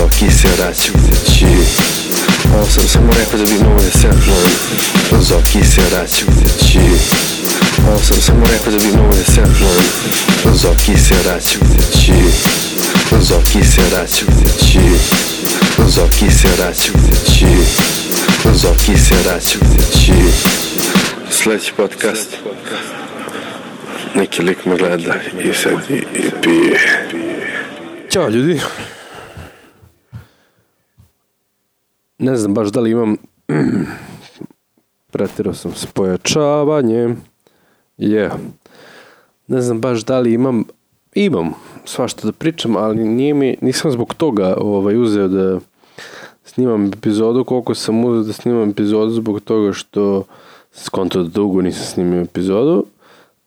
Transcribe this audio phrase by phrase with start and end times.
[0.00, 1.46] Zoki se vraćajući
[2.54, 4.08] Ovo sam samo rekao da bi mogo da se
[5.20, 6.80] Zoki se vraćajući
[7.88, 9.42] Ovo sam samo rekao da bi mogo da se
[10.54, 12.12] Zoki se vraćajući
[13.20, 14.80] Zoki se vraćajući
[15.86, 17.46] Zoki se vraćajući
[18.54, 20.12] Zoki se vraćajući
[21.30, 22.36] Sledeći podcast.
[24.14, 25.14] Neki lik me gleda
[25.44, 27.06] i sedi i pije.
[28.10, 28.60] Ćao ljudi.
[32.20, 33.16] Ne znam baš da li imam...
[35.12, 37.16] Pretirao sam s pojačavanjem.
[37.96, 38.28] Je.
[38.28, 38.36] Yeah.
[39.46, 40.64] Ne znam baš da li imam...
[41.14, 45.60] Imam svašta da pričam, ali nije mi, nisam zbog toga ovaj, uzeo da
[46.44, 50.24] snimam epizodu koliko sam uzeo da snimam epizodu zbog toga što
[50.72, 52.86] skonto da dugo nisam snimio epizodu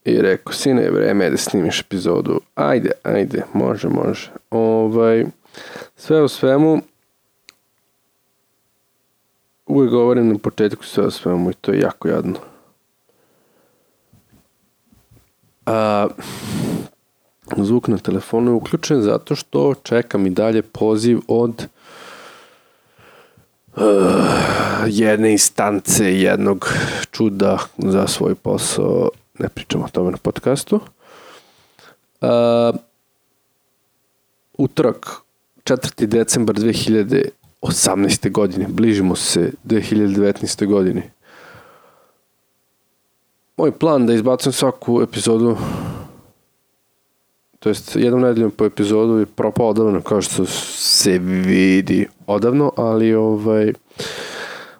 [0.05, 2.39] i rekao, sine, vreme je da snimiš epizodu.
[2.55, 4.31] Ajde, ajde, može, može.
[4.49, 5.25] Ovaj,
[5.95, 6.81] sve u svemu,
[9.65, 12.35] uvijek govorim na početku sve u svemu i to je jako jadno.
[15.65, 16.07] A,
[17.57, 21.67] zvuk na telefonu je uključen zato što čekam i dalje poziv od
[23.75, 23.83] uh,
[24.87, 26.73] jedne instance, jednog
[27.11, 30.79] čuda za svoj posao ne pričamo o tome na podcastu.
[32.21, 32.29] Uh,
[34.57, 35.11] utorak,
[35.63, 36.05] 4.
[36.05, 36.59] decembar
[37.63, 38.31] 2018.
[38.31, 40.67] godine, bližimo se 2019.
[40.67, 41.11] godine.
[43.57, 45.57] Moj plan da izbacam svaku epizodu
[47.59, 53.13] to jest jednom nedeljom po epizodu je propao odavno kao što se vidi odavno, ali
[53.13, 53.73] ovaj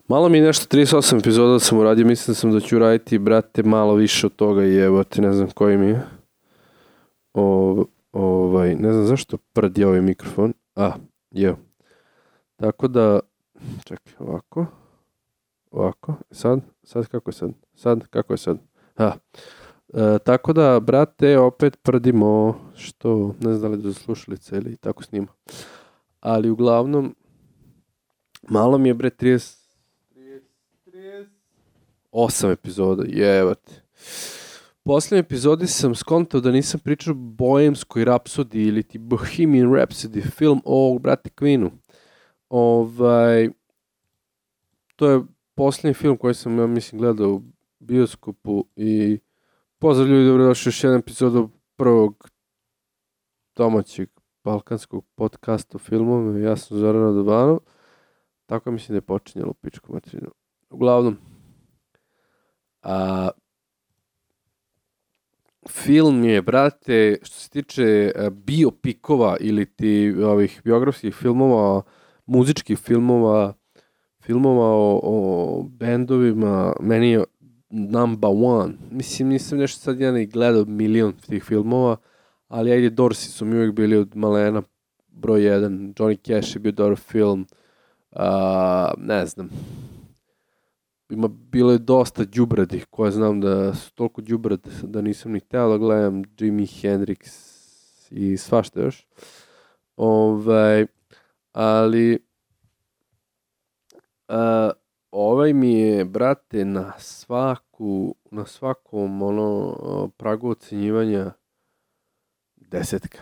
[0.08, 3.94] Malo mi nešto, 38 epizoda da sam uradio, mislim sam da ću uraditi, brate, malo
[3.94, 6.02] više od toga i evo ti ne znam koji mi je.
[7.34, 10.54] O, ovaj, ne znam zašto prdi ovaj mikrofon.
[10.76, 10.92] A,
[11.32, 11.56] je.
[12.56, 13.20] Tako da,
[13.84, 14.66] čekaj, ovako.
[15.72, 17.52] Ovako, sad, sad kako je sad?
[17.76, 18.58] Sad, kako je sad?
[18.98, 19.12] A,
[19.94, 25.04] e, tako da, brate, opet prdimo, što, ne znam da li da slušalice ili tako
[25.04, 25.28] snima.
[26.20, 27.16] Ali uglavnom,
[28.50, 29.64] malo mi je, bre, 30,
[32.12, 33.84] 8 epizoda, jevate.
[34.84, 41.00] Poslednje epizodi sam skontao da nisam pričao Bohemskoj Rhapsody ili ti Bohemian Rhapsody, film o
[41.00, 41.70] brate Queenu.
[42.56, 43.50] Ovaj,
[44.96, 45.22] to je
[45.56, 47.42] poslednji film koji sam, ja mislim, gledao u
[47.80, 49.20] bioskopu i
[49.80, 52.30] pozdrav ljudi, dobro došli još jedan epizod prvog
[53.56, 54.10] domaćeg
[54.44, 56.42] balkanskog podcasta o filmove.
[56.42, 57.60] Ja sam Zoran Adovanov.
[58.46, 60.32] Tako mislim da je počinjalo u pičku materinu.
[60.70, 61.18] Uglavnom,
[62.82, 63.30] A,
[65.70, 71.82] film je, brate, što se tiče biopikova ili ti ovih biografskih filmova,
[72.26, 73.54] muzičkih filmova,
[74.22, 77.24] filmova o, o bendovima, meni je
[77.70, 78.74] number one.
[78.92, 81.98] Mislim, nisam nešto sad ja ne gledao milion tih filmova,
[82.48, 84.64] ali ajde, Dorsi su mi uvijek bili od malena
[85.08, 85.94] broj jedan.
[85.94, 87.48] Johnny Cash je bio dobar film.
[88.12, 88.22] Uh,
[88.98, 89.50] ne znam,
[91.10, 95.70] ima bilo je dosta đubradih koje znam da su toliko đubrad da nisam ni hteo
[95.70, 97.20] da gledam Jimi Hendrix
[98.12, 99.08] i svašta još.
[99.96, 100.86] Ovaj,
[101.54, 102.26] ali
[104.28, 104.72] a,
[105.12, 111.32] ovaj mi je, brate, na svaku, na svakom ono, pragu ocenjivanja
[112.56, 113.18] desetka.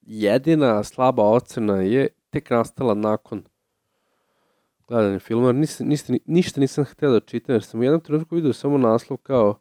[0.00, 3.42] Jedina slaba ocena je tek nastala nakon
[4.88, 8.52] gledanje filma, nis, nis, ništa nisam htio da čitam, jer sam u jednom trenutku vidio
[8.52, 9.58] samo naslov kao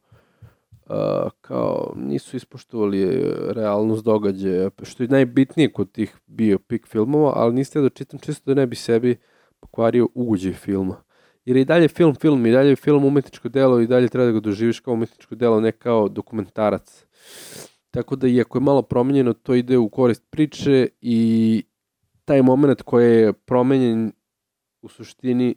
[1.42, 7.90] kao nisu ispoštovali realnost događaja, što je najbitnije kod tih biopik filmova, ali niste da
[7.90, 9.18] čitam čisto da ne bi sebi
[9.60, 11.04] pokvario uđe filma.
[11.46, 14.40] Jer i dalje film, film, i dalje film umetničko delo i dalje treba da ga
[14.40, 17.06] doživiš kao umetničko delo, ne kao dokumentarac.
[17.92, 21.64] Tako da, iako je malo promenjeno, to ide u korist priče i
[22.26, 24.12] taj moment koji je promenjen
[24.82, 25.56] u suštini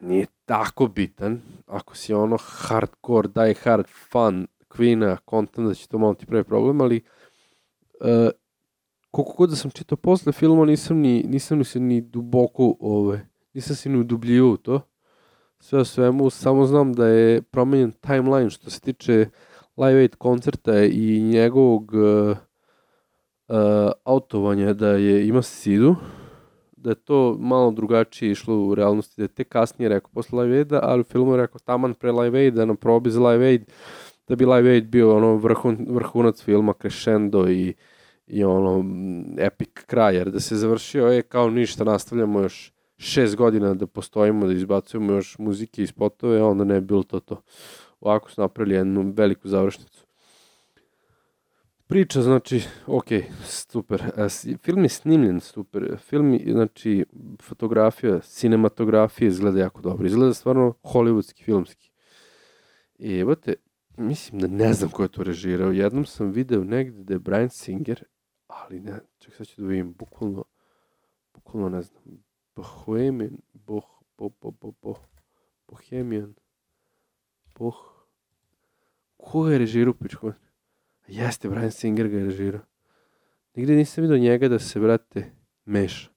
[0.00, 1.40] nije tako bitan.
[1.66, 5.16] Ako si ono hardcore, die hard fan Queen-a,
[5.56, 7.00] da će to malo ti pravi problem, ali
[8.00, 8.30] uh,
[9.10, 13.28] koliko god da sam čitao posle filma, nisam ni, nisam ni se ni duboko, ove,
[13.54, 14.80] nisam se ni udubljio u to.
[15.60, 19.26] Sve o svemu, samo znam da je promenjen timeline što se tiče
[19.76, 22.36] Live Aid koncerta i njegovog uh,
[24.04, 25.96] autovanja da je ima sidu
[26.76, 30.58] da je to malo drugačije išlo u realnosti, da je te kasnije rekao posle Live
[30.58, 33.64] Aida, ali u filmu je rekao taman pre Live Aida na probi za Live Aid,
[34.28, 37.74] da bi Live Aid bio ono vrhun, vrhunac filma, crescendo i,
[38.26, 38.84] i ono,
[39.38, 44.46] epic kraj, jer da se završio je kao ništa, nastavljamo još šest godina da postojimo,
[44.46, 47.42] da izbacujemo još muzike i spotove, onda ne bi bilo to to.
[48.00, 50.05] Ovako su napravili jednu veliku završnicu.
[51.88, 53.06] Priča, znači, ok,
[53.44, 54.02] super.
[54.62, 55.96] Film je snimljen super.
[55.98, 57.04] Film, znači,
[57.42, 60.06] fotografija, cinematografija izgleda jako dobro.
[60.06, 61.90] Izgleda stvarno hollywoodski, filmski.
[62.98, 63.54] I evo te,
[63.96, 65.72] mislim da ne znam ko je to režirao.
[65.72, 68.04] Jednom sam video negde da je Brian Singer,
[68.46, 70.44] ali ne, ček sad ću da vidim, bukvalno,
[71.34, 72.02] bukvalno ne znam,
[72.56, 73.84] Bohemian, Boh,
[74.18, 74.98] Boh, Boh, Boh, Boh,
[75.68, 76.34] Bohemian,
[77.58, 77.76] Boh,
[79.16, 80.32] ko je režirao pičko?
[81.08, 82.60] Jeste, Brian Singer ga je režirao.
[83.54, 85.30] Nigde nisam vidio njega da se, brate,
[85.64, 86.10] meša.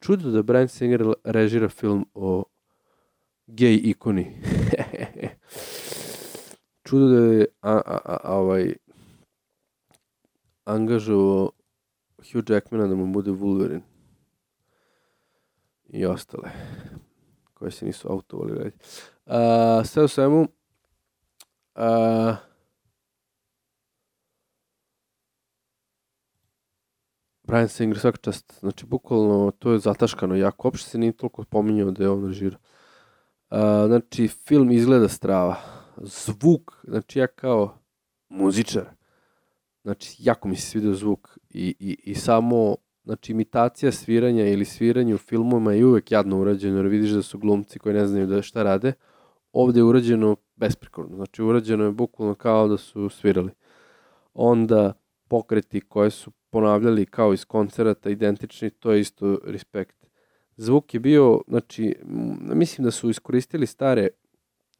[0.00, 2.44] Čudo da Brian Singer režira film o
[3.46, 4.26] gej ikoni.
[6.84, 8.74] Čudo da je a, a, a, a ovaj
[10.64, 11.50] angažovao
[12.32, 13.80] Hugh Jackmana da mu bude Wolverine
[15.88, 16.50] i ostale
[17.54, 18.72] koje se nisu autovali.
[19.26, 19.32] Uh,
[19.84, 22.36] sve u svemu uh,
[27.50, 31.90] Brian Singer svaka čast, znači bukvalno to je zataškano jako, uopšte se nije toliko pominjao
[31.90, 32.56] da je on režira.
[33.50, 35.56] Uh, znači film izgleda strava,
[35.96, 37.78] zvuk, znači ja kao
[38.28, 38.84] muzičar,
[39.82, 45.14] znači jako mi se svidio zvuk i, i, i samo znači imitacija sviranja ili sviranje
[45.14, 48.42] u filmovima je uvek jadno urađeno, jer vidiš da su glumci koji ne znaju da
[48.42, 48.92] šta rade.
[49.52, 53.50] Ovde je urađeno besprekorno, znači urađeno je bukvalno kao da su svirali.
[54.34, 54.92] Onda
[55.30, 60.06] pokreti koje su ponavljali kao iz koncerata identični, to je isto respekt.
[60.56, 61.96] Zvuk je bio, znači,
[62.54, 64.08] mislim da su iskoristili stare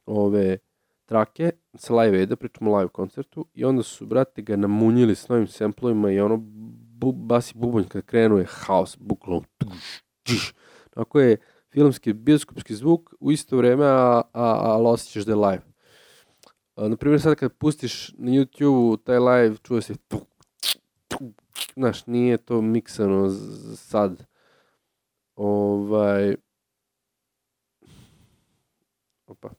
[0.06, 0.58] ove
[1.06, 5.47] trake sa live eda, pričamo live koncertu, i onda su, brate, ga namunjili s novim
[5.47, 6.37] semplovima i ono
[7.00, 9.43] bu, basi bubanj kad krenu je haos, bukvalno
[10.94, 11.37] Tako je
[11.73, 15.62] filmski, bioskopski zvuk u isto vreme, a, a, ali osjećaš da je live.
[16.76, 19.94] A, naprimjer, sad kad pustiš na YouTube taj live, čuje se
[21.75, 23.31] znaš, nije to miksano
[23.77, 24.27] sad.
[25.37, 26.37] Ovaj...
[29.27, 29.51] Opa.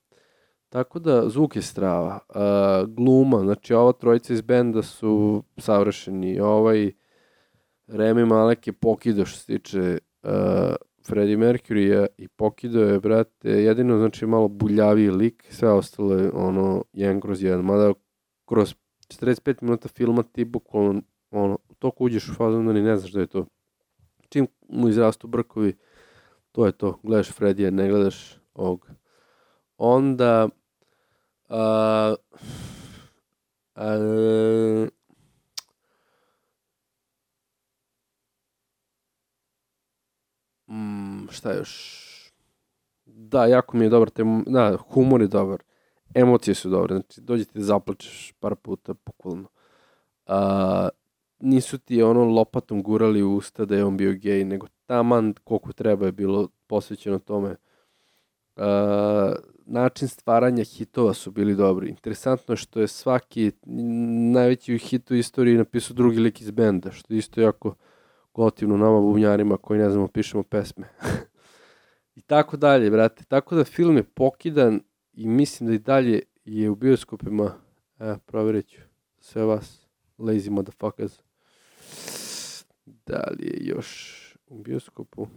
[0.69, 2.19] Tako da, zvuk je strava.
[2.29, 6.39] Uh, gluma, znači ova trojica iz benda su savršeni.
[6.39, 6.91] Ovaj
[7.87, 10.29] Remi Malek je pokido što se tiče uh,
[11.07, 16.83] Freddie Mercury i pokido je, brate, jedino znači malo buljaviji lik, sve ostalo je ono,
[16.93, 17.93] jedan kroz jedan, mada
[18.45, 18.75] kroz
[19.07, 21.01] 45 minuta filma ti bukvalno
[21.31, 23.45] ono, toliko uđeš u fazon da ni ne znaš da je to.
[24.29, 25.77] Čim mu izrastu brkovi,
[26.51, 26.99] to je to.
[27.03, 28.87] Gledaš Fredija, ne gledaš ovog.
[29.77, 30.49] Onda,
[31.49, 32.15] a,
[33.75, 33.97] a,
[40.67, 41.73] mm, šta još?
[43.05, 45.63] Da, jako mi je dobar, tem, da, humor je dobar,
[46.13, 49.47] emocije su dobre, znači dođete da zaplačeš par puta, bukvalno.
[50.27, 51.00] Uh,
[51.41, 55.73] nisu ti ono lopatom gurali u usta da je on bio gej, nego taman koliko
[55.73, 57.55] treba je bilo posvećeno tome.
[58.55, 58.63] Uh,
[59.65, 61.89] način stvaranja hitova su bili dobri.
[61.89, 63.51] Interesantno je što je svaki
[64.33, 67.75] najveći hit u istoriji napisao drugi lik iz benda, što je isto jako
[68.33, 70.87] gotivno nama bubnjarima koji ne znamo pišemo pesme.
[72.15, 73.23] I tako dalje, brate.
[73.23, 74.81] Tako da film je pokidan
[75.13, 77.53] i mislim da i dalje je u bioskopima,
[77.99, 78.81] e, provjerit ću
[79.19, 79.87] sve vas,
[80.17, 81.21] lazy motherfuckers.
[82.85, 84.17] Da li je još
[84.47, 85.27] u bioskopu?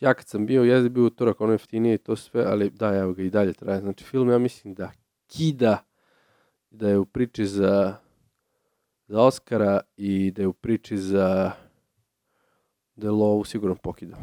[0.00, 3.12] Ja kad sam bio, je bio utorak, ono jeftinije i to sve, ali da, evo
[3.12, 3.80] ga i dalje traje.
[3.80, 4.92] Znači, film ja mislim da
[5.26, 5.84] kida,
[6.70, 7.96] da je u priči za,
[9.06, 11.52] za Oscara i da je u priči za
[12.96, 14.18] da je lovu sigurno pokidao.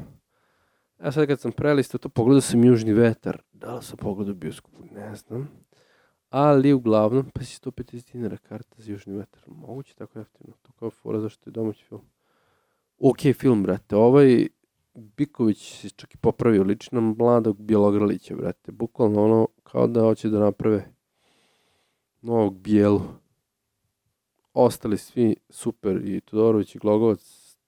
[1.04, 3.42] Ja sad kad sam prelistao to, pogledao sam Južni vetar.
[3.52, 4.84] Da li sam pogledao bioskopu?
[4.92, 5.50] Ne znam.
[6.38, 9.44] Ali uglavnom, pa si 150 dinara karta za Južni vetar.
[9.48, 10.54] Moguće tako jeftino.
[10.62, 12.02] To kao fora zašto je domaći film.
[13.00, 13.96] Ok film, brate.
[13.96, 14.48] Ovaj
[14.94, 18.72] Biković se čak i popravio lično mladog Bjelogrlića, brate.
[18.72, 20.92] Bukvalno ono kao da hoće da naprave
[22.22, 23.02] novog Bijelu.
[24.54, 27.20] Ostali svi super i Todorović i Glogovac,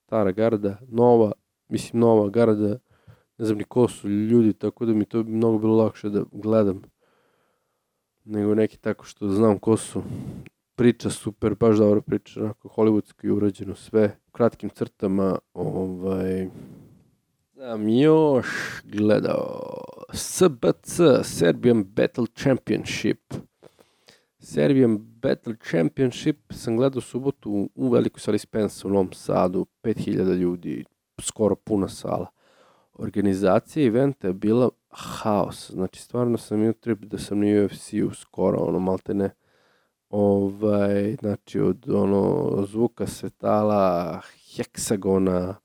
[0.06, 1.32] stara garda, nova,
[1.70, 2.80] mislim nova garda,
[3.38, 6.24] ne znam ni ko su ljudi, tako da mi to bi mnogo bilo lakše da
[6.32, 6.82] gledam
[8.28, 10.04] nego neki tako što znam ko su.
[10.76, 16.50] Priča super, baš dobra priča, onako hollywoodski urađeno sve, u kratkim crtama, ovaj...
[17.56, 18.48] Sam još
[18.84, 19.74] gledao
[20.14, 23.34] SBC, Serbian Battle Championship.
[24.40, 30.86] Serbian Battle Championship sam gledao subotu u velikoj sali Spence u Novom Sadu, 5000 ljudi,
[31.22, 32.28] skoro puna sala.
[32.94, 38.60] Organizacija eventa je bila haos, znači stvarno sam imao trip da sam na UFC-u skoro,
[38.60, 39.30] ono, malte ne,
[40.10, 44.22] ovaj, znači od ono zvuka svetala,
[44.56, 45.56] heksagona,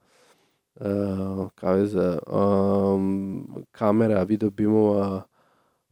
[0.74, 5.22] uh, kaveza, um, kamera, video bimova,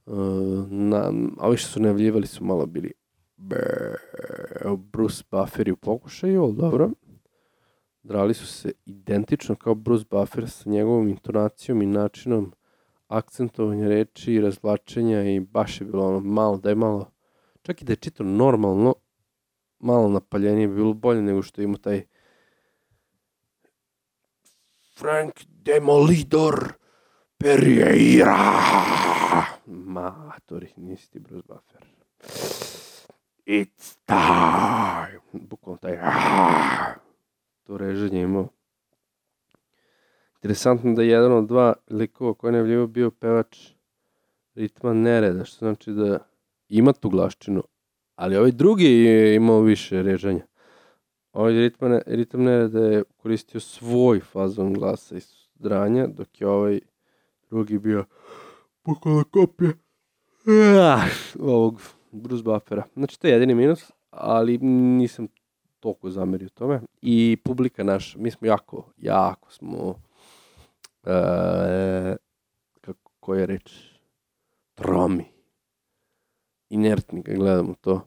[0.06, 2.92] uh, na, a ovi što su najavljivali su malo bili
[4.76, 6.90] Bruce Buffer u pokušaju, ali dobro.
[8.02, 12.52] Drali su se identično kao Bruce Buffer sa njegovom intonacijom i načinom
[13.11, 17.11] akcentovanja reči i razvlačenja i baš je bilo ono malo, da je malo,
[17.62, 18.95] čak i da je čito normalno,
[19.79, 22.02] malo napaljenije bi bilo bolje nego što ima taj
[24.99, 26.73] Frank Demolidor
[27.38, 28.37] Pereira.
[29.67, 31.87] Matori, nisi ti Bruce Buffer.
[33.47, 35.21] It's time.
[35.33, 35.99] Bukvalno taj
[37.62, 38.49] to reženje imao.
[40.42, 43.59] Interesantno da je jedan od dva likova koji je najavljivo bio pevač
[44.54, 46.18] ritma nereda, što znači da
[46.68, 47.62] ima tu glaščinu,
[48.14, 50.47] ali ovaj drugi je imao više režanja.
[51.32, 55.20] Ovaj ritma, ne, ritam nereda je koristio svoj fazon glasa i
[55.54, 56.80] dranja, dok je ovaj
[57.50, 58.04] drugi bio
[58.85, 59.73] bukvalno kopija
[61.40, 61.80] ovog
[62.12, 62.82] Bruce Buffera.
[62.94, 65.28] Znači, to je jedini minus, ali nisam
[65.80, 66.80] toliko zamerio tome.
[67.02, 69.94] I publika naša, mi smo jako, jako smo,
[71.04, 72.16] e,
[72.80, 73.73] kako koja reč,
[74.75, 75.25] tromi,
[76.69, 78.00] inertni kad gledamo to.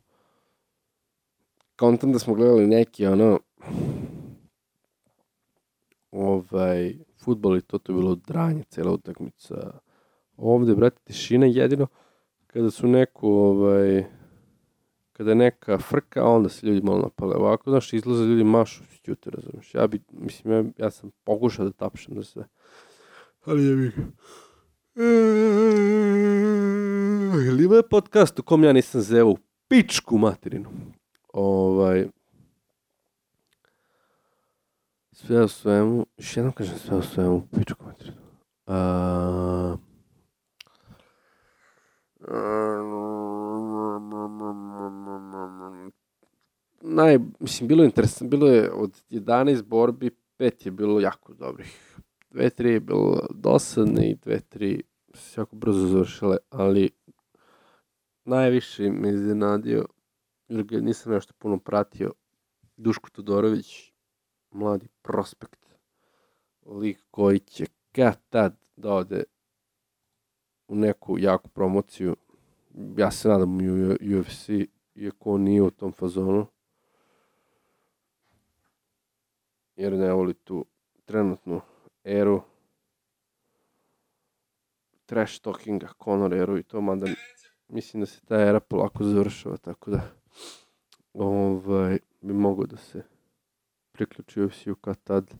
[1.75, 3.39] Kontam da smo gledali neki, ono,
[6.11, 9.55] ovaj, futbol i to, to je bilo dranje, cela utakmica.
[10.37, 11.87] Ovde, brate, tišina jedino,
[12.47, 14.05] kada su neku, ovaj,
[15.13, 17.35] kada je neka frka, onda se ljudi malo napale.
[17.35, 19.75] Ovako, znaš, izlaze ljudi mašu, ćute, razumiješ.
[19.75, 22.47] Ja bi, mislim, ja, ja sam pokušao da tapšem za sve.
[23.45, 23.97] Ali je bih...
[27.47, 30.69] Ili ima podcast u kom ja nisam zevao u pičku materinu.
[31.33, 32.07] Ovaj...
[35.11, 38.17] Sve u svemu, još jednom kažem sve u svemu, pičku materinu.
[38.65, 39.79] Uh,
[46.81, 51.92] naj, mislim, bilo je interesantno, bilo je od 11 borbi, pet je bilo jako dobrih.
[52.33, 56.89] Dve, tri je bilo dosadne i dve, tri se jako brzo završile, ali
[58.25, 59.85] najviše me iznenadio,
[60.47, 62.13] jer ga nisam nešto puno pratio,
[62.77, 63.91] Duško Todorović,
[64.51, 65.65] mladi prospekt,
[66.65, 69.23] lik koji će kad tad da ode
[70.67, 72.15] u neku jaku promociju.
[72.97, 74.49] Ja se nadam u UFC,
[74.95, 76.45] iako on nije u tom fazonu.
[79.75, 80.65] Jer ne voli tu
[81.05, 81.61] trenutnu
[82.03, 82.41] eru
[85.05, 87.07] trash talkinga, Conor eru i to, mada
[87.67, 90.01] mislim da se ta era polako završava, tako da
[91.13, 93.03] ovaj, bi mogo da se
[93.91, 95.35] priključi UFC-u kad tad.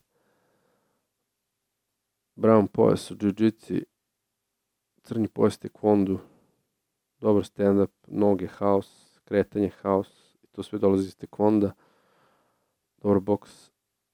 [2.35, 3.51] Brown pojas u jiu
[5.03, 6.19] crni pojas taekwondo,
[7.19, 10.09] dobar stand-up, noge, haos, kretanje, haos,
[10.43, 11.73] i to sve dolazi iz taekwonda,
[12.97, 13.72] dobar boks,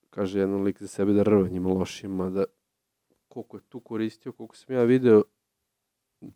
[0.09, 2.43] kaže jedan lik za sebe da rva njima lošima, da
[3.27, 5.23] koliko je tu koristio, koliko sam ja video,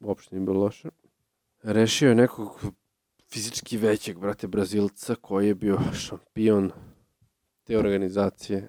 [0.01, 0.89] uopšte nije bilo loše.
[1.63, 2.61] Rešio je nekog
[3.29, 6.71] fizički većeg, brate, Brazilca, koji je bio šampion
[7.63, 8.67] te organizacije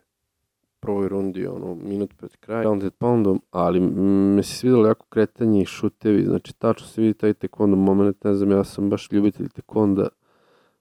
[0.80, 5.62] prvoj rundi, ono, minut pred kraj, pound and poundom, ali me se svidalo jako kretanje
[5.62, 9.48] i šutevi, znači tačno se vidi taj taekwondo moment, ne znam, ja sam baš ljubitelj
[9.48, 10.08] taekwonda,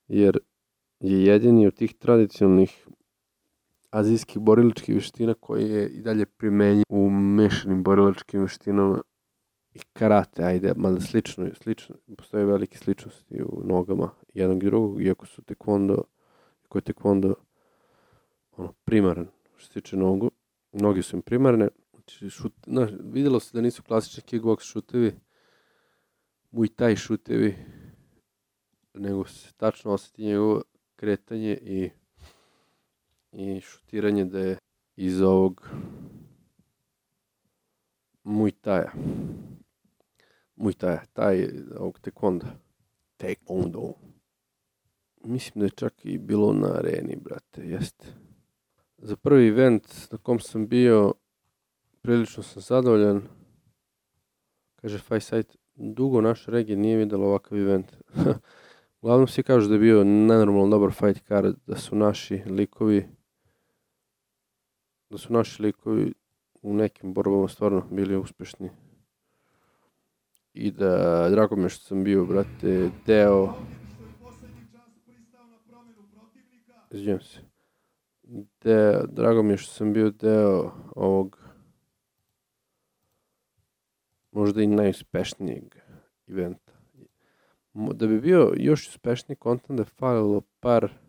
[0.08, 0.40] jer
[1.00, 2.88] je jedini od tih tradicionalnih
[3.94, 9.02] azijskih borilačkih veština koji je i dalje primenjen u mešanim borilačkim veštinama
[9.74, 15.26] i karate, ajde, mada slično, slično, postoje velike sličnosti u nogama jednog i drugog, iako
[15.26, 16.04] su taekwondo,
[16.64, 17.34] iako je taekwondo
[18.58, 20.32] ono, primaran što se tiče nogu.
[20.72, 21.68] Noge su im primarne.
[21.92, 25.14] Znači, šut, na, videlo se da nisu klasični kickbox šutevi,
[26.52, 27.56] Muay Thai šutevi,
[28.94, 30.62] nego se tačno osjeti njegovo
[30.96, 31.90] kretanje i,
[33.34, 34.58] i šutiranje da je
[34.96, 35.70] iz ovog
[38.24, 38.92] Muay Thai-a.
[40.56, 42.46] Muay Thai, taj ovog taekwondo.
[43.18, 43.94] Taekwondo.
[45.24, 48.24] Mislim da je čak i bilo na areni, brate, jeste
[49.04, 51.14] za prvi event na kom sam bio,
[52.02, 53.22] prilično sam zadovoljan.
[54.76, 57.92] Kaže Fajsajt, dugo naša regija nije videla ovakav event.
[59.02, 63.08] Uglavnom svi kažu da je bio nenormalno dobar fight card, da su naši likovi
[65.14, 66.14] da su naši likovi
[66.62, 68.70] u nekim borbama stvarno bili uspešni.
[70.54, 73.54] I da, drago mi je što sam bio, brate, deo...
[76.92, 77.40] Izvijem se.
[78.64, 81.40] De, drago mi je što sam bio deo ovog
[84.32, 85.76] možda i najuspešnijeg
[86.28, 86.74] eventa.
[87.74, 91.03] Da bi bio još uspešniji kontent da je falilo par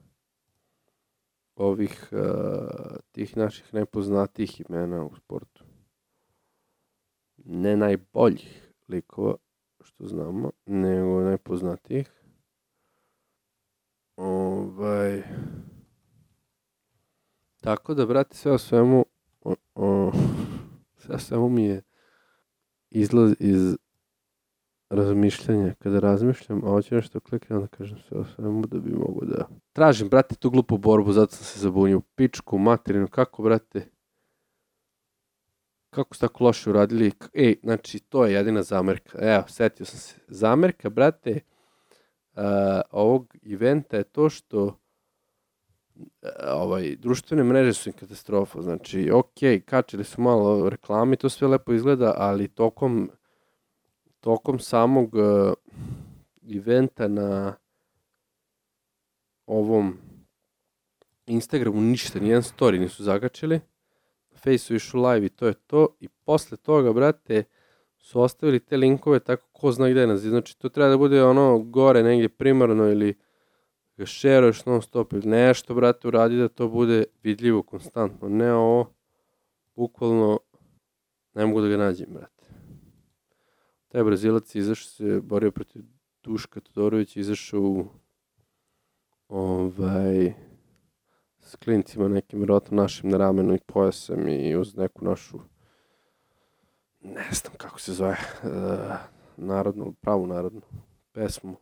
[1.57, 5.65] ovih uh, tih naših najpoznatijih imena u sportu.
[7.37, 9.37] Ne najboljih likova,
[9.81, 12.11] što znamo, nego najpoznatijih.
[14.17, 15.23] Ovaj...
[17.61, 19.07] Tako da, brate, sve o svemu,
[19.41, 20.13] o, o,
[21.01, 21.83] sve o svemu mi je
[22.91, 23.77] izlaz iz
[24.95, 25.75] razmišljanja.
[25.79, 29.49] Kada razmišljam, a hoću nešto klikne, onda kažem sve o svemu da bi mogo da...
[29.73, 32.01] Tražim, brate, tu glupu borbu, zato sam se zabunio.
[32.15, 33.89] Pičku, materinu, kako, brate?
[35.91, 37.13] Kako ste tako loše uradili?
[37.35, 39.19] Ej, znači, to je jedina zamerka.
[39.21, 40.15] Evo, setio sam se.
[40.29, 41.41] Zamerka, brate,
[42.33, 42.43] uh,
[42.91, 44.79] ovog eventa je to što
[46.47, 48.63] ovaj, društvene mreže su im katastrofa.
[48.63, 53.11] Znači, ok, kačili su malo reklami, to sve lepo izgleda, ali tokom,
[54.25, 55.53] tokom samog uh,
[56.57, 57.55] eventa na
[59.47, 59.97] ovom
[61.27, 63.61] Instagramu ništa, nijedan story nisu zagačili.
[64.31, 65.89] Na Faceu išu live i to je to.
[66.01, 67.45] I posle toga, brate,
[67.99, 70.21] su ostavili te linkove tako ko zna gde nas.
[70.21, 73.15] Znači, to treba da bude ono gore negdje primarno ili
[73.97, 78.29] ga šeruješ non stop ili nešto, brate, uradi da to bude vidljivo konstantno.
[78.29, 78.95] Ne ovo,
[79.77, 80.39] bukvalno,
[81.35, 82.34] ne mogu da ga nađem, brate.
[83.95, 85.83] Taj Brazilac izašao se, borio protiv
[86.23, 87.87] Duška Todorovića, izašao u
[89.29, 90.33] ovaj,
[91.41, 95.39] s klincima nekim vjerojatno našim na ramenu i pojasem i uz neku našu
[97.01, 98.51] ne znam kako se zove uh,
[99.37, 100.63] narodnu, pravu narodnu
[101.13, 101.57] pesmu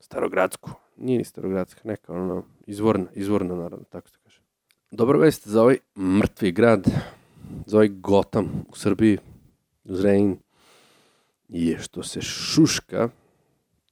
[0.00, 0.70] Starogradsku.
[0.96, 4.40] Nije ni Starogradska, neka ono, izvorna, izvorna naravno, tako se kaže.
[4.90, 6.84] Dobra vest za ovaj mrtvi grad,
[7.66, 9.18] za ovaj Gotham u Srbiji,
[9.84, 10.38] u Zrenjin,
[11.52, 13.08] je što se šuška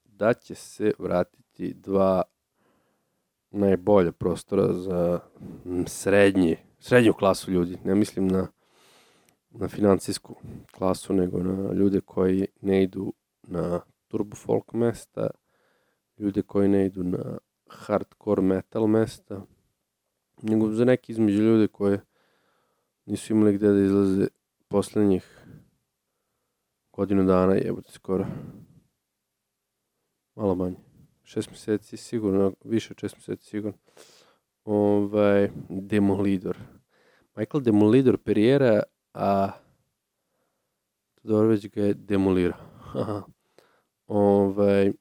[0.05, 2.23] da će se vratiti dva
[3.51, 5.21] najbolja prostora za
[5.87, 7.79] srednji, srednju klasu ljudi.
[7.85, 8.47] Ne mislim na,
[9.51, 10.37] na financijsku
[10.71, 15.31] klasu, nego na ljude koji ne idu na turbo folk mesta,
[16.19, 19.43] ljude koji ne idu na hardcore metal mesta,
[20.43, 22.01] nego za neki između ljude koje
[23.07, 24.27] nisu imali gde da izlaze
[24.69, 25.38] poslednjih
[26.99, 28.27] godinu dana, jebote skoro.
[30.35, 30.77] Malo manje.
[31.23, 33.79] Šest meseci sigurno, više od šest meseci sigurno.
[34.65, 36.59] Ovaj, Demolidor.
[37.37, 38.83] Michael Demolidor Pereira,
[39.15, 39.51] a
[41.15, 42.59] Todorović ga je demolirao.
[44.07, 44.93] ovaj,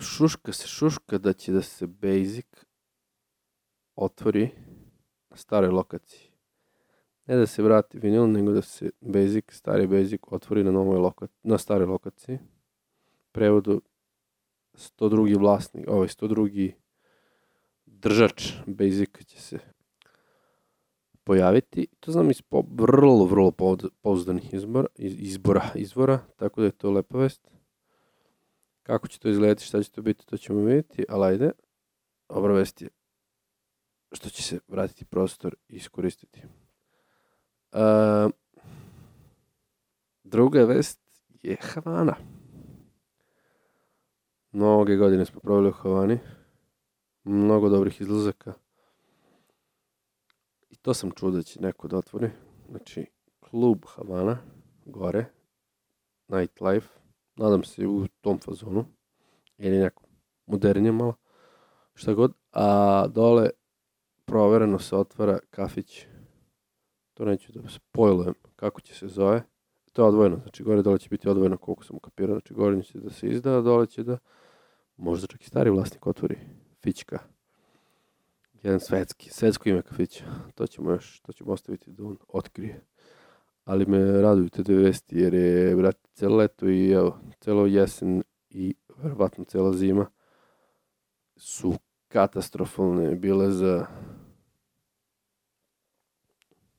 [0.00, 2.64] šuška se šuška da će da se Basic
[3.96, 4.50] otvori
[5.30, 6.29] na staroj lokaciji.
[7.30, 11.38] Ne da se vrati vinil, nego da se Basic, stari Basic otvori na novoj lokaciji,
[11.42, 12.38] na staroj lokaciji.
[13.32, 13.82] Prevodu
[14.74, 15.38] 102.
[15.38, 16.72] vlasnik, ovaj 102.
[17.86, 19.58] držač Basic će se
[21.24, 21.86] pojaviti.
[22.00, 23.52] To znam iz po, vrlo, vrlo
[24.02, 27.48] pouzdanih izbora, izbora, izvora, tako da je to lepa vest.
[28.82, 31.50] Kako će to izgledati, šta će to biti, to ćemo vidjeti, ali ajde.
[32.28, 32.88] Dobra vest je
[34.12, 36.42] što će se vratiti prostor i iskoristiti.
[37.72, 38.30] Uh,
[40.24, 41.00] druga vest
[41.42, 42.16] je Havana.
[44.52, 46.18] Mnoge godine smo proveli u Havani.
[47.24, 48.52] Mnogo dobrih izlazaka.
[50.70, 52.30] I to sam čuo da će neko da otvori.
[52.68, 53.06] Znači,
[53.40, 54.38] klub Havana,
[54.84, 55.24] gore,
[56.28, 56.88] nightlife,
[57.36, 58.84] nadam se u tom fazonu,
[59.58, 60.02] ili neko
[60.46, 61.14] modernije malo,
[61.94, 63.50] šta god, a dole
[64.24, 66.06] provereno se otvara kafić,
[67.20, 69.42] to neću da spojlujem kako će se zove,
[69.92, 72.98] to je odvojeno, znači gore dole će biti odvojeno koliko sam ukapirao, znači gore će
[72.98, 74.18] da se izda, a dole će da
[74.96, 76.38] možda čak i stari vlasnik otvori
[76.82, 77.18] fićka.
[78.62, 80.24] Jedan svetski, svetsko ime kafića.
[80.54, 82.80] To ćemo još, to ćemo ostaviti da on otkrije
[83.64, 88.22] ali me raduju te dve vesti jer je, brate, celo leto i evo, celo jesen
[88.50, 90.06] i verovatno cela zima
[91.36, 91.74] su
[92.08, 93.86] katastrofalne bile za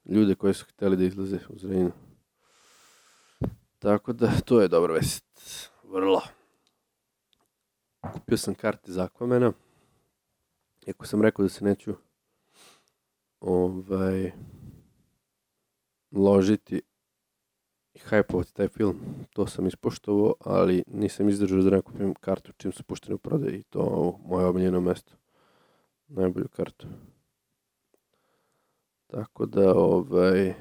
[0.06, 1.92] ljude koji su hteli da izlaze u Zrenjinu.
[3.80, 5.26] Tako da, to je dobra vest.
[5.84, 6.22] Vrlo.
[8.14, 9.54] kupio sam karte za Aquamena.
[10.88, 11.94] Iako sam rekao da se neću
[13.40, 14.32] ovaj,
[16.12, 16.82] ložiti
[17.94, 19.00] i hajpovati taj film,
[19.34, 23.56] to sam ispoštovao, ali nisam izdržao da ne kupim kartu čim su pušteni u prodaju
[23.56, 25.14] i to moje omiljeno mesto.
[26.08, 26.88] Najbolju kartu.
[29.12, 30.54] Tako da, ovaj,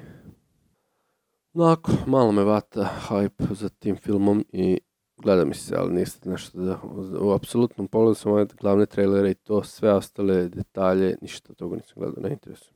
[1.53, 4.79] onako, malo me vata hype za tim filmom i
[5.17, 6.79] gleda mi se, ali niste nešto da...
[7.21, 11.93] U apsolutnom pogledu sam ove glavne trailere i to, sve ostale detalje, ništa toga nisam
[11.95, 12.75] gledao, ne interesujem.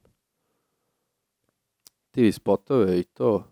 [2.11, 3.43] TV spotove i to,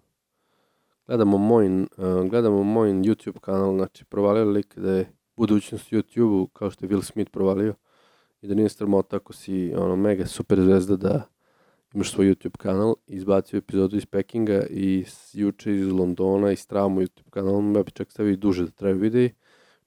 [1.07, 1.87] gledamo moj, uh,
[2.29, 7.03] gledamo moj YouTube kanal, znači provalio lik da je budućnost YouTube-u, kao što je Will
[7.03, 7.75] Smith provalio,
[8.41, 11.32] i da nije strmota ako si ono, mega super zvezda da
[11.93, 17.29] imaš svoj YouTube kanal, izbacio epizodu iz Pekinga i juče iz Londona i stramu YouTube
[17.29, 19.31] kanal, ja bi čak stavio i duže da traju videi.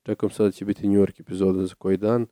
[0.02, 2.26] Čekam sada da će biti New York epizoda za koji dan.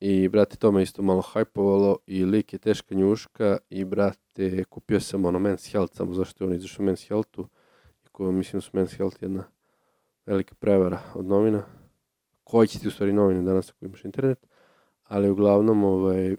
[0.00, 5.00] I, brate, to me isto malo hajpovalo i lik je teška njuška i, brate, kupio
[5.00, 7.48] sam ono Men's Health, samo zašto je on izašao Men's Healthu.
[8.04, 9.44] Iako mislim da su Men's Health jedna
[10.26, 11.62] velika prevara od novina.
[12.44, 14.46] Koji će ti u stvari novine danas ako imaš internet.
[15.04, 16.36] Ali uglavnom, ovaj,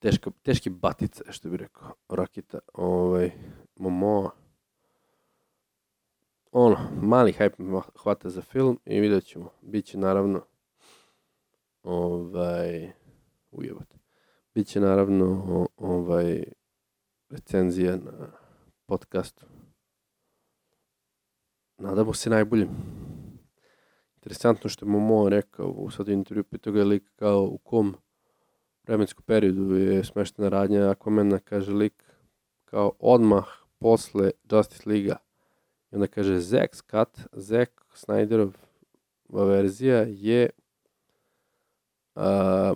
[0.00, 3.30] teška, teški batice, što bi rekao, Rakita, ovaj,
[3.76, 4.30] Momoa.
[6.52, 9.50] Ono, mali hype hvata za film i vidjet ćemo.
[9.60, 10.46] Biće naravno
[11.82, 12.92] ovaj,
[13.50, 13.98] ujebate.
[14.54, 16.44] Biće naravno ovaj,
[17.28, 18.32] recenzija na
[18.86, 19.46] podcastu.
[21.78, 22.68] Nadamo se najboljim.
[24.14, 27.96] Interesantno što je Momo rekao u sad intervju, pitao ga lik kao u kom
[28.90, 32.04] vremenskom periodu je smeštena radnja Aquamena, kaže lik,
[32.64, 33.46] kao odmah
[33.78, 35.16] posle Justice Liga.
[35.90, 38.50] I onda kaže Zack's cut, Zack Snyderov
[39.28, 40.50] verzija je
[42.14, 42.74] a,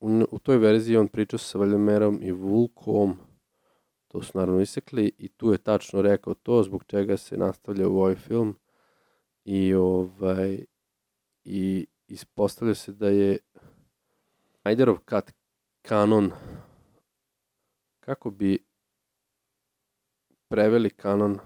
[0.00, 3.16] u, u toj verziji on pričao sa Valjamerom i Vulkom,
[4.08, 7.96] to su naravno isekli i tu je tačno rekao to zbog čega se nastavlja u
[7.96, 8.56] ovaj film
[9.44, 10.64] i ovaj
[11.44, 13.38] i ispostavlja se da je
[14.64, 15.32] Snyderov cut
[15.82, 16.32] kanon
[18.00, 18.58] kako bi
[20.48, 21.38] preveli kanon uh,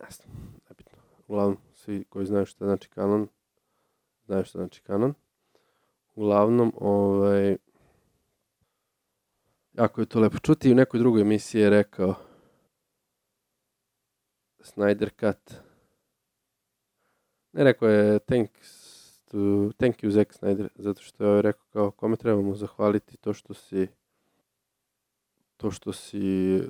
[0.00, 0.28] ne znam,
[0.68, 0.98] nebitno.
[1.28, 3.28] Uglavnom, svi koji znaju šta znači kanon,
[4.26, 5.14] znaju šta znači kanon.
[6.14, 7.56] Uglavnom, ovaj,
[9.72, 10.72] jako je to lepo čuti.
[10.72, 12.14] U nekoj drugoj emisiji je rekao
[14.58, 15.54] Snyder Cut.
[17.52, 18.83] Ne rekao je thanks
[19.34, 23.54] to, thank you Zack Snyder, zato što je rekao kao kome trebamo zahvaliti to što
[23.54, 23.86] si
[25.56, 26.18] to što si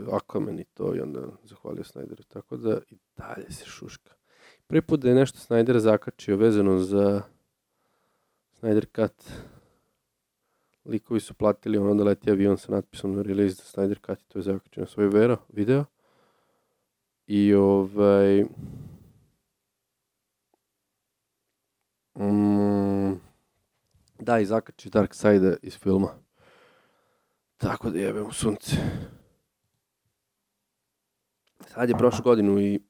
[0.07, 2.25] Aquaman i to i onda zahvalio Snyderu.
[2.29, 4.15] Tako da i dalje se šuška.
[4.67, 7.23] Prvi put da je nešto Snyder zakačio vezano za
[8.61, 9.31] Snyder Cut
[10.85, 14.29] likovi su platili ono da leti avion sa natpisom na release za Snyder Cut i
[14.29, 15.85] to je zakačio na svoj vero, video.
[17.27, 18.45] I ovaj
[22.19, 23.21] Mm,
[24.19, 26.09] da, i zakači Dark Side iz filma.
[27.57, 28.77] Tako da jebem u sunce.
[31.67, 32.81] Sad je prošlo godinu i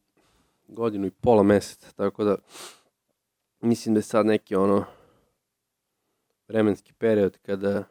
[0.68, 2.36] godinu i pola meseca, tako da
[3.60, 4.84] mislim da je sad neki ono
[6.48, 7.84] vremenski period kada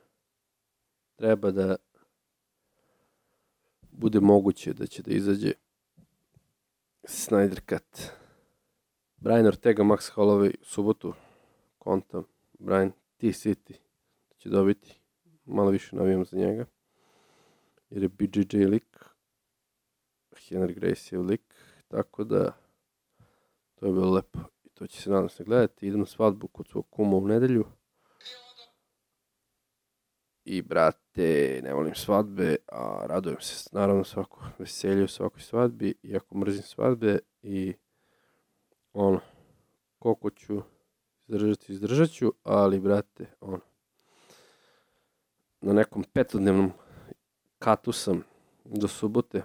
[1.16, 1.76] treba da
[3.92, 5.54] bude moguće da će da izađe
[7.04, 8.23] Snyder Cut.
[9.24, 11.14] Brian Ortega, Max Holloway, subotu,
[11.78, 12.24] konta,
[12.60, 13.74] Brian T-City,
[14.30, 15.00] da će dobiti,
[15.46, 16.66] malo više navijam za njega,
[17.90, 19.06] jer je BJJ lik,
[20.32, 21.56] Henry Gracie lik,
[21.88, 22.58] tako da
[23.76, 24.40] to je bilo lepo.
[24.64, 25.88] I to će se nadam se gledati.
[25.88, 27.66] Idem na svadbu kod svog kuma u nedelju.
[30.46, 36.64] I brate, ne volim svadbe, a radujem se naravno svako veselju, svakoj svadbi, iako mrzim
[36.64, 37.74] svadbe i
[38.94, 39.20] ono,
[40.00, 40.62] koliko ću
[41.28, 43.60] izdržati, izdržat ću, ali, brate, ono,
[45.62, 46.72] na nekom petodnevnom
[47.60, 48.24] katu sam
[48.66, 49.44] do subote,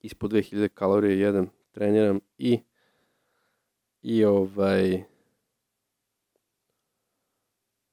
[0.00, 2.60] ispod 2000 kalorije jedan, treniram i
[4.02, 5.04] i ovaj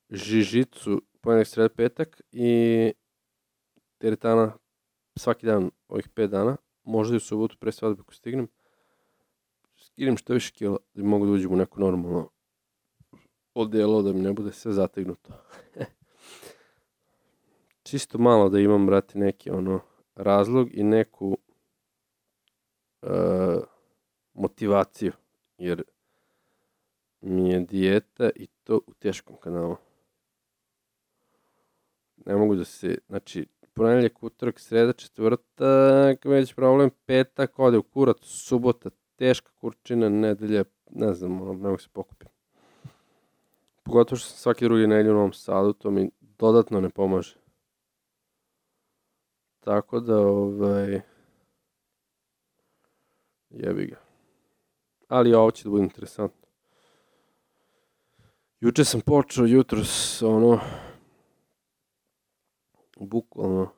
[0.10, 2.94] žižicu ponedak sred petak i
[3.98, 4.58] teretana
[5.16, 8.48] svaki dan ovih 5 dana, možda i u subotu pre svadbe ako stignem
[9.96, 12.30] skinem što više kila da mogu da uđem u neko normalno
[13.54, 15.34] odelo da mi ne bude sve zategnuto.
[17.84, 19.80] Čisto malo da imam, brate, neki ono
[20.16, 21.38] razlog i neku
[23.02, 23.10] uh,
[24.34, 25.12] motivaciju,
[25.58, 25.84] jer
[27.22, 29.76] mi je dijeta i to u teškom kanalu.
[32.26, 38.18] Ne mogu da se, znači, ponedjeljak, utorak, sreda, četvrtak, već problem, petak, ode u kurat,
[38.22, 42.32] subota, teška kurčina, nedelja, ne znam, ono, ne mogu se pokupiti.
[43.84, 47.36] Pogotovo što sam svaki drugi nedelj u Novom Sadu, to mi dodatno ne pomaže.
[49.60, 51.02] Tako da, ovaj,
[53.50, 54.00] jebi ga.
[55.08, 56.48] Ali ovo će da bude interesantno.
[58.60, 60.60] Juče sam počeo jutros, ono,
[63.00, 63.70] bukvalno,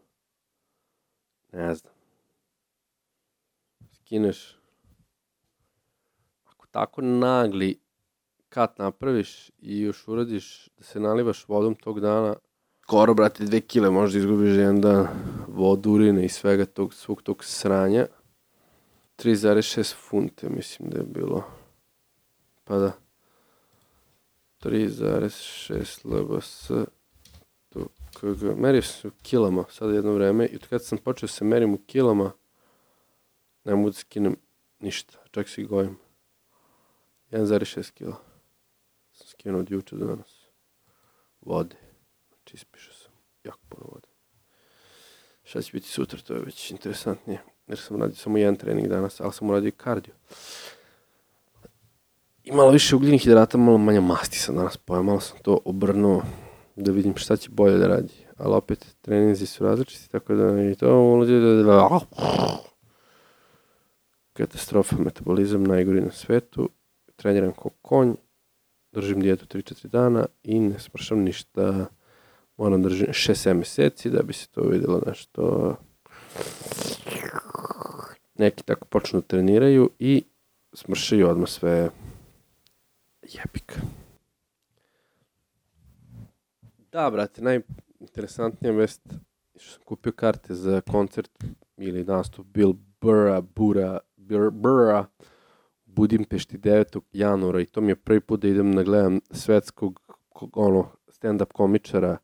[1.51, 1.93] ne znam,
[3.93, 4.57] skineš,
[6.77, 7.79] tako nagli
[8.49, 12.35] kat napraviš i još uradiš da se nalivaš vodom tog dana,
[12.83, 15.07] skoro, brate, dve kile možda izgubiš jedan dan
[15.47, 18.07] vodu, urine i svega tog, svog tog sranja.
[19.17, 21.43] 3,6 funte, mislim da je bilo.
[22.63, 22.91] Pa da.
[24.61, 26.71] 3,6 LBS
[28.19, 28.59] kg.
[28.59, 31.45] Merio sam se u kilama sad jedno vreme i od kada sam počeo da se
[31.45, 32.31] merim u kilama
[33.63, 34.35] ne mogu da skinem
[34.79, 36.06] ništa, čak se i gojim.
[37.31, 38.15] 1,6 kila
[39.11, 40.47] sam skinuo od juče do danas.
[41.41, 41.75] Vode.
[42.27, 43.11] Znači ispišao sam
[43.43, 44.07] jako puno vode.
[45.43, 47.41] Šta će biti sutra, to je već interesantnije.
[47.67, 50.13] Jer sam radio samo jedan trening danas, ali sam uradio kardio.
[52.43, 55.03] I malo više ugljenih hidrata, malo manje masti sam danas pojao.
[55.03, 56.23] Malo sam to obrnuo
[56.75, 58.13] da vidim šta će bolje da radi.
[58.37, 61.63] Ali opet, treninzi su različiti, tako da i to da...
[61.63, 61.99] da
[64.33, 66.69] katastrofa, metabolizam najgori na svetu.
[67.17, 68.13] Treniram kao konj,
[68.91, 71.85] držim dijetu 3-4 dana i ne smršam ništa.
[72.57, 75.75] Moram držim 6-7 meseci da bi se to videlo nešto.
[78.35, 80.23] Neki tako počnu da treniraju i
[80.73, 81.89] smršaju odmah sve
[83.21, 83.79] jebik.
[86.91, 89.01] Da, brate, najinteresantnija vest
[89.55, 91.43] što sam kupio karte za koncert
[91.77, 93.99] ili nastup Bill Burra, Bura,
[94.51, 95.05] Burra,
[95.97, 96.99] Budimpešti 9.
[97.13, 99.99] januara i to mi je prvi put da idem na gledam svetskog
[100.53, 102.17] ono, stand-up komičara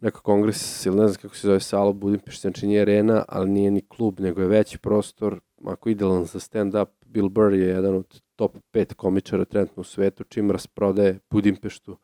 [0.00, 3.70] neko kongres ili ne znam kako se zove sala Budimpešti, znači nije arena, ali nije
[3.70, 8.22] ni klub, nego je veći prostor, ako idealan za stand-up, Bill Burr je jedan od
[8.36, 11.96] top 5 komičara trenutno u svetu, čim rasprodaje Budimpeštu.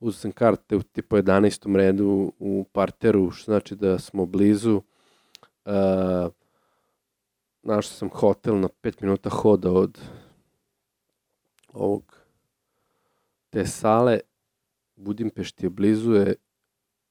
[0.00, 1.76] Uzeo sam karte u tipu 11.
[1.76, 4.82] redu u parteru, što znači da smo blizu.
[5.64, 6.32] Uh,
[7.62, 9.98] našao sam hotel na 5 minuta hoda od
[11.72, 12.16] ovog
[13.50, 14.20] te sale.
[14.96, 16.34] Budimpešti je blizu je,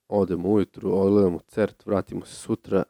[0.07, 2.83] odemo ujutru, odgledamo cert, vratimo se sutra,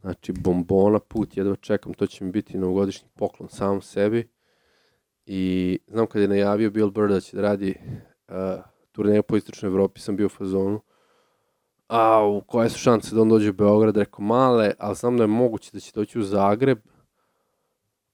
[0.00, 4.28] znači bombona, put, jedva čekam, to će mi biti novogodišnji poklon samom sebi.
[5.26, 7.74] I znam kad je najavio Bill Burr da će da radi
[8.28, 8.34] uh,
[8.92, 10.80] turneju po istočnoj Evropi, sam bio u fazonu,
[11.88, 15.22] a u koje su šanse da on dođe u Beograd, rekao male, ali znam da
[15.22, 16.78] je moguće da će doći u Zagreb,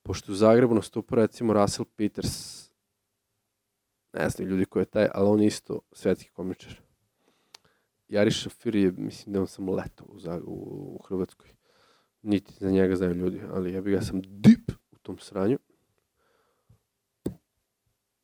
[0.09, 2.65] pošto u Zagrebu nastupa recimo Russell Peters,
[4.13, 6.81] ne znam ljudi ko je taj, ali on isto svetski komičar.
[8.09, 11.51] Jari Šafir je, mislim da on samo leto u, u, u Hrvatskoj.
[12.23, 15.59] Niti za njega znaju ljudi, ali ja bih ga sam dip u tom sranju.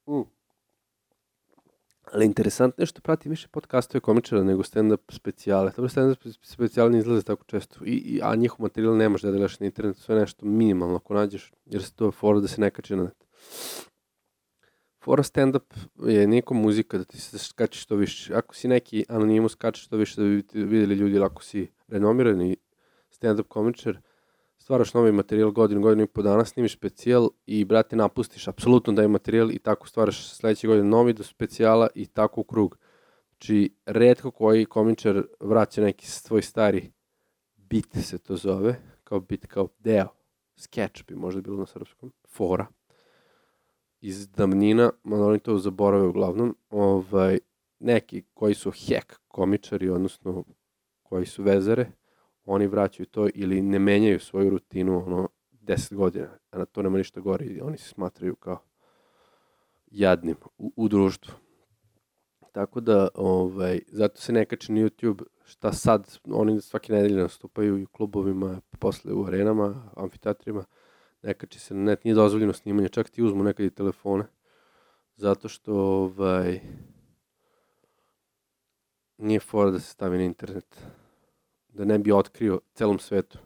[0.07, 0.23] Mm.
[2.15, 5.73] Ali interesantno je što pratim više podcastove komičara nego stand-up specijale.
[5.77, 9.61] Dobro, stand-up specijale ne izlaze tako često, I, i, a njihov materijal nemaš da gledaš
[9.61, 12.97] na internetu, sve nešto minimalno ako nađeš, jer se to fora da se ne kače
[12.97, 13.25] na net.
[15.05, 15.75] Fora stand-up
[16.07, 18.35] je niko muzika, da ti se skače što više.
[18.35, 22.57] Ako si neki anonimus, skače što više da bi videli ljudi, ako si renomirani
[23.11, 23.99] stand-up komičar,
[24.65, 29.03] stvaraš novi materijal godinu, godinu i po dana, snimiš specijal i, brate, napustiš apsolutno da
[29.03, 32.79] je materijal i tako stvaraš sledeće godine novi do specijala i tako u krug.
[33.31, 36.93] Znači, redko koji komičar vraća neki svoj stari
[37.57, 40.09] bit se to zove, kao bit, kao deo,
[40.57, 42.67] sketch bi možda bilo na srpskom, fora,
[44.01, 47.39] iz damnina, ma oni to zaborave uglavnom, ovaj,
[47.79, 50.45] neki koji su hek komičari, odnosno
[51.03, 51.91] koji su vezare,
[52.45, 55.29] oni vraćaju to ili ne menjaju svoju rutinu ono
[55.63, 58.59] 10 godina, a na to nema ništa gore i oni se smatraju kao
[59.87, 61.35] jadnim u, u društvu.
[62.53, 67.83] Tako da, ovaj, zato se ne kače na YouTube šta sad, oni svake nedelje nastupaju
[67.83, 70.65] u klubovima, posle u arenama, amfiteatrima,
[71.23, 74.25] ne kače se na net, nije dozvoljeno snimanje, čak ti uzmu nekad i telefone,
[75.17, 76.61] zato što ovaj,
[79.19, 80.87] nije fora da se stavi na internet
[81.75, 83.39] da ne bi otkrio celom svetu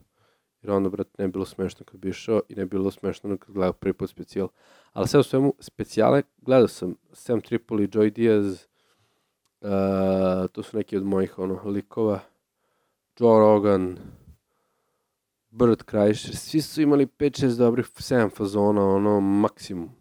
[0.63, 3.37] jer onda, brate, ne bi bilo smešno kad bi išao i ne bi bilo smešno
[3.37, 4.49] kad gledao prvi put specijal.
[4.93, 8.67] Ali sve u svemu, specijale, gledao sam Sam Tripoli, Joy Diaz,
[9.61, 9.69] uh,
[10.53, 12.21] to su neki od mojih ono, likova,
[13.19, 13.99] Joe Rogan,
[15.51, 19.98] Burt Kreischer, svi su imali 5-6 dobrih, 7 fazona, ono, maksimum.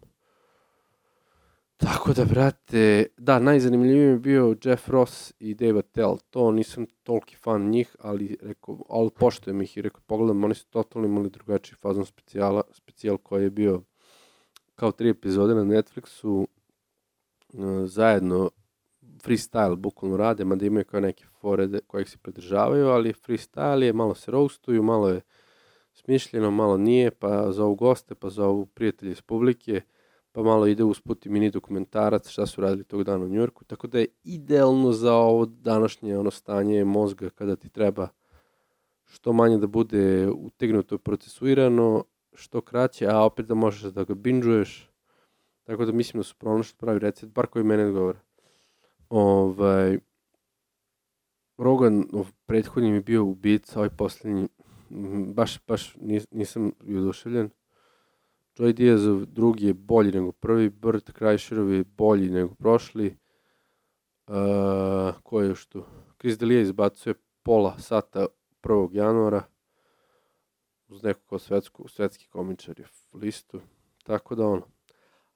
[1.78, 6.18] Tako da, brate, da, najzanimljiviji je bio Jeff Ross i Dave Attell.
[6.30, 10.66] To nisam toliki fan njih, ali rekao, ali poštujem ih i rekao, pogledam, oni su
[10.66, 13.82] totalno imali drugačiji fazon specijala, specijal koji je bio
[14.74, 16.46] kao tri epizode na Netflixu,
[17.52, 18.50] uh, zajedno
[19.24, 24.14] freestyle bukvalno rade, mada imaju kao neke forede kojih se pridržavaju, ali freestyle je, malo
[24.14, 25.20] se roastuju, malo je
[25.92, 29.80] smišljeno, malo nije, pa zovu goste, pa zovu prijatelji iz publike,
[30.38, 33.86] pa malo ide usput i mini dokumentarac šta su radili tog dana u Njurku, tako
[33.86, 38.08] da je idealno za ovo današnje ono stanje mozga kada ti treba
[39.04, 44.14] što manje da bude utegnuto i procesuirano, što kraće, a opet da možeš da ga
[44.14, 44.90] binžuješ,
[45.64, 48.18] tako da mislim da su pronašli pravi recept, bar koji mene odgovara.
[49.08, 49.98] Ovaj,
[51.56, 52.04] Rogan,
[52.46, 54.48] prethodni mi bio ubica, ovaj poslednji,
[55.34, 55.96] baš, baš
[56.30, 57.50] nisam oduševljen.
[58.58, 63.16] Joy Diazov drugi je bolji nego prvi, Burt Kreischerov je bolji nego prošli.
[64.26, 64.34] Uh,
[65.22, 65.84] ko je još tu?
[66.20, 68.26] Chris D'Elia izbacuje pola sata
[68.62, 68.88] 1.
[68.92, 69.42] januara
[70.88, 73.60] uz nekog svetsku, svetski komičar je listu.
[74.02, 74.66] Tako da ono.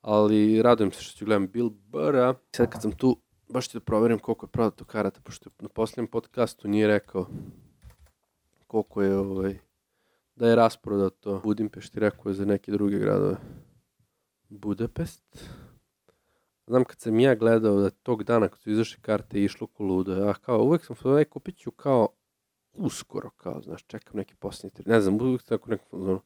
[0.00, 2.34] Ali radujem se što ću gledam Bill Burra.
[2.56, 3.16] Sad kad sam tu,
[3.48, 7.26] baš ću da proverim koliko je prodato karata, pošto na posljednjem podcastu nije rekao
[8.66, 9.58] koliko je ovaj,
[10.34, 13.36] da je rasprodato Budimpešti, rekao je za neke druge gradove.
[14.48, 15.50] Budapest.
[16.66, 20.16] Znam kad sam ja gledao da tog dana kad su izašle karte išlo ko ludo,
[20.16, 22.08] ja kao uvek sam sve kupit ću kao
[22.72, 26.20] uskoro, kao, znaš, čekam neki posljednji tri, ne znam, uvek tako neko fazonu.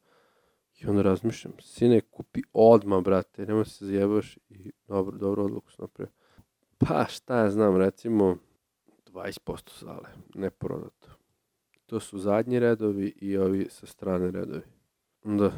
[0.79, 5.83] I onda razmišljam, sine, kupi odma, brate, nemoj se zajebaš i dobro, dobro odluku sam
[5.83, 6.13] napravio.
[6.77, 8.37] Pa, šta ja znam, recimo,
[9.11, 11.09] 20% sale, neprodato.
[11.87, 14.61] To su zadnji redovi i ovi sa strane redovi.
[15.23, 15.51] Da,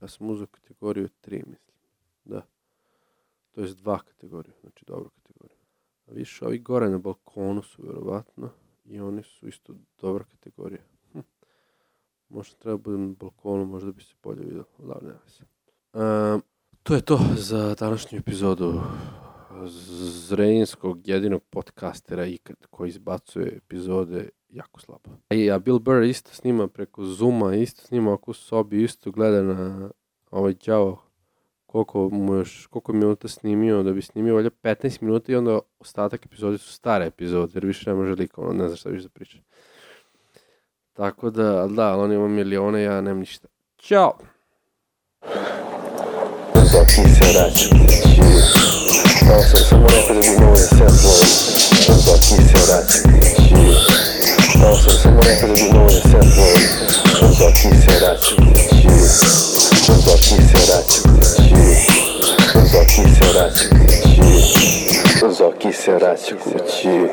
[0.00, 1.76] ja sam uzao kategoriju 3, mislim.
[2.24, 2.46] Da.
[3.50, 5.58] To je dva kategorije, znači dobru kategoriju.
[6.06, 8.50] A više ovi gore na balkonu su verovatno
[8.84, 10.82] i oni su isto dobra kategorija.
[11.12, 11.18] Hm.
[12.28, 14.64] Možda treba da budem na balkonu, možda bi se bolje vidio.
[14.78, 15.44] Da, ne se.
[15.92, 16.42] Um,
[16.82, 18.80] to je to za današnju epizodu
[20.28, 25.10] Zrenjinskog jedinog podcastera ikad koji izbacuje epizode jako slabo.
[25.30, 29.90] I, a Bill Burr isto snima preko Zuma, isto snima oko sobi, isto gleda na
[30.30, 31.02] ovaj đavo
[31.66, 36.26] koliko mu još, koliko minuta snimio, da bi snimio valjda 15 minuta i onda ostatak
[36.26, 39.08] epizode su stare epizode, jer više ne može liko, ono, ne zna šta više da
[39.08, 39.38] priča.
[40.92, 43.48] Tako da, da, on ima milione, ja nemam ništa.
[43.76, 44.18] Ćao!
[46.54, 47.24] Zoki se
[49.50, 51.50] sam samo rekao da bi mogo da se upload.
[52.04, 53.89] Zoki se
[54.60, 56.60] raču, Malo sam samo rekao da bi mogo da se upload.
[57.38, 58.36] Zoki se raču,
[60.06, 61.02] Zoki se raču,
[62.72, 63.68] Zoki se raču,
[65.38, 67.08] Zoki se raču kući.